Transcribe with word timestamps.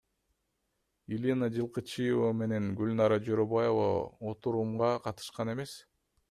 Елена 1.17 1.49
Жылкычыева 1.57 2.31
менен 2.39 2.65
Гүлнара 2.79 3.19
Жоробаева 3.27 3.87
отурумга 4.33 4.91
катышкан 5.11 5.55
эмес. 5.55 5.77